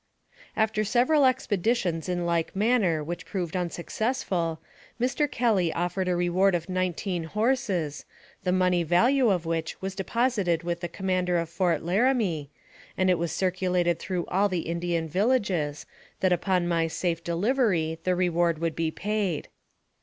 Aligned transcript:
After 0.55 0.83
several 0.83 1.27
expeditions 1.27 2.09
in 2.09 2.25
like 2.25 2.55
manner 2.55 3.03
which 3.03 3.23
proved 3.23 3.55
unsuccessful, 3.55 4.59
Mr. 4.99 5.29
Kelly 5.29 5.71
offered 5.71 6.07
a 6.07 6.15
reward 6.15 6.55
of 6.55 6.67
nineteen 6.67 7.25
horses, 7.25 8.05
the 8.41 8.51
money 8.51 8.81
value 8.81 9.29
of 9.29 9.45
which 9.45 9.79
was 9.79 9.93
de 9.93 10.01
AMONG 10.01 10.05
THE 10.05 10.09
SIOUX 10.31 10.37
INDIANS. 10.39 10.61
225 10.61 10.63
posited 10.63 10.63
with 10.63 10.79
the 10.79 10.97
commander 10.97 11.37
of 11.37 11.49
Fort 11.49 11.83
Laramie, 11.83 12.49
and 12.97 13.11
it 13.11 13.19
was 13.19 13.31
circulated 13.31 13.99
through 13.99 14.25
all 14.25 14.49
the 14.49 14.61
Indian 14.67 15.07
villages, 15.07 15.85
that 16.21 16.33
upon 16.33 16.67
my 16.67 16.87
safe 16.87 17.23
delivery 17.23 17.99
the 18.03 18.15
reward 18.15 18.57
would 18.57 18.75
be 18.75 18.89
paid. 18.89 19.49